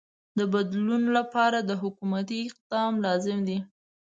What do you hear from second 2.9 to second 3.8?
لازم دی.